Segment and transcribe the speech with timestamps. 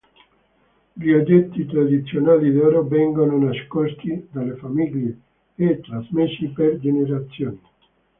[0.93, 5.15] Gli oggetti tradizionali d'oro vengono nascosti dalle famiglie
[5.53, 7.61] e trasmessi per generazioni.